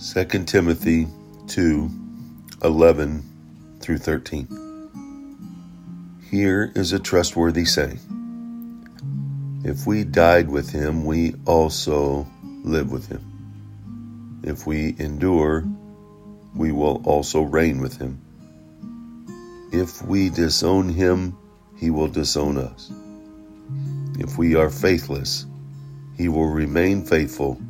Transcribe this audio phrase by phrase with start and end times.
[0.00, 1.06] 2 Timothy
[1.46, 1.88] 2
[2.64, 4.48] 11 through 13.
[6.28, 8.00] Here is a trustworthy saying
[9.64, 12.26] If we died with him, we also
[12.64, 14.40] live with him.
[14.42, 15.64] If we endure,
[16.56, 18.20] we will also reign with him.
[19.72, 21.38] If we disown him,
[21.76, 22.90] he will disown us.
[24.18, 25.46] If we are faithless,
[26.16, 27.60] he will remain faithful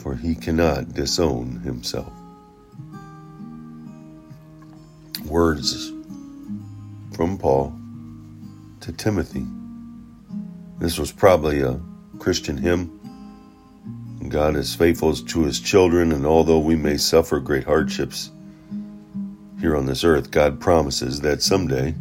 [0.00, 2.10] for he cannot disown himself.
[5.26, 5.92] Words
[7.14, 7.74] from Paul
[8.80, 9.44] to Timothy.
[10.78, 11.78] This was probably a
[12.18, 12.96] Christian hymn.
[14.28, 18.30] God is faithful to his children, and although we may suffer great hardships
[19.60, 21.94] here on this earth, God promises that someday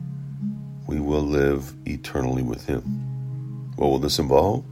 [0.88, 2.82] we will live eternally with him.
[3.76, 4.64] What will this involve?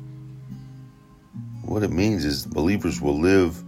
[1.68, 3.62] What it means is believers will live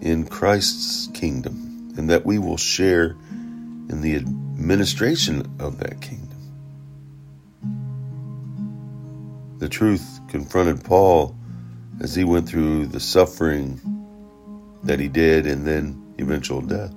[0.00, 6.28] in Christ's kingdom and that we will share in the administration of that kingdom.
[9.58, 11.34] The truth confronted Paul
[12.00, 13.80] as he went through the suffering
[14.84, 16.94] that he did and then eventual death.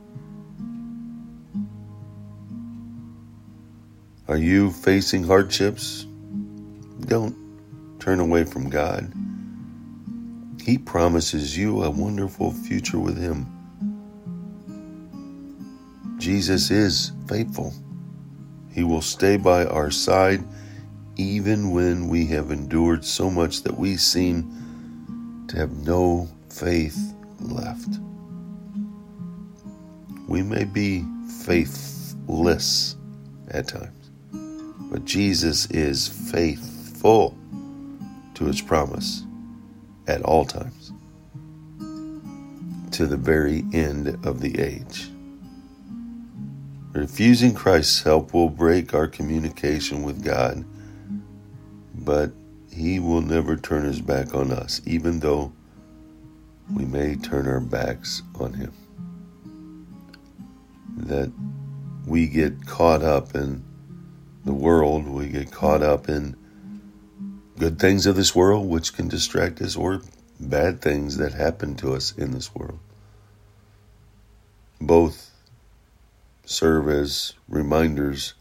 [4.28, 6.06] Are you facing hardships?
[7.00, 7.36] Don't
[8.00, 9.12] turn away from God.
[10.64, 13.46] He promises you a wonderful future with Him.
[16.18, 17.74] Jesus is faithful.
[18.72, 20.42] He will stay by our side
[21.18, 28.00] even when we have endured so much that we seem to have no faith left.
[30.30, 31.04] We may be
[31.42, 32.96] faithless
[33.50, 34.12] at times,
[34.90, 37.38] but Jesus is faithful
[38.36, 39.24] to his promise
[40.08, 40.92] at all times
[42.92, 45.10] to the very end of the age.
[46.94, 50.64] Refusing Christ's help will break our communication with God,
[51.96, 52.32] but
[52.72, 55.52] He will never turn His back on us, even though
[56.72, 58.74] we may turn our backs on Him.
[60.98, 61.32] That
[62.06, 63.64] we get caught up in
[64.46, 66.36] the world, we get caught up in
[67.64, 70.02] good things of this world, which can distract us, or
[70.38, 72.78] bad things that happen to us in this world.
[74.82, 75.32] Both
[76.44, 78.34] serve as reminders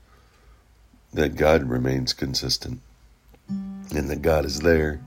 [1.13, 2.81] that God remains consistent
[3.49, 5.01] and that God is there.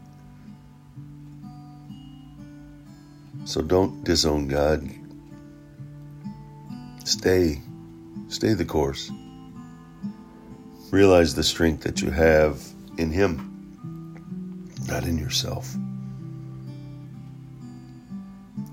[3.44, 4.90] So don't disown God.
[7.04, 7.62] Stay,
[8.30, 9.12] stay the course.
[10.90, 12.64] Realize the strength that you have
[12.98, 13.55] in Him
[14.88, 15.74] not in yourself.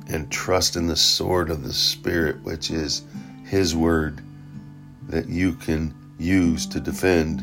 [0.09, 3.03] And trust in the sword of the Spirit, which is
[3.45, 4.21] His word
[5.09, 7.43] that you can use to defend,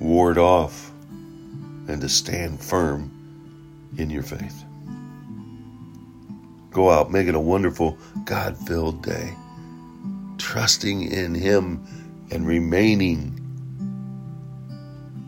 [0.00, 0.92] ward off,
[1.88, 3.10] and to stand firm
[3.98, 4.64] in your faith.
[6.70, 9.34] Go out, make it a wonderful, God filled day,
[10.38, 11.86] trusting in Him
[12.30, 13.40] and remaining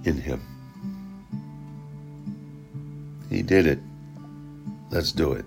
[0.04, 0.55] in Him.
[3.36, 3.78] He did it.
[4.88, 5.44] Let's do it.